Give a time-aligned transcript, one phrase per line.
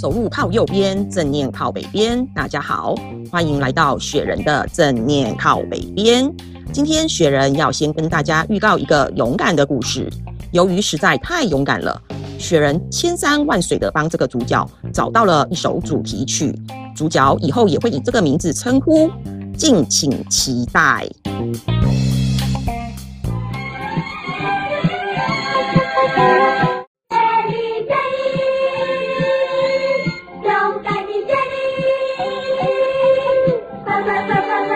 [0.00, 2.26] 走路靠右边，正念靠北边。
[2.28, 2.94] 大家好，
[3.30, 6.34] 欢迎来到雪人的正念靠北边。
[6.72, 10.08] 今天雪人要先跟大家预告一个勇敢的故事。
[10.52, 12.00] 由于实在太勇敢了，
[12.38, 16.58] 雪人千山万水的帮这个主角找到了一首主题曲。
[16.96, 19.10] 主角以后也会以这个名字称呼，
[19.54, 21.06] 敬请期待。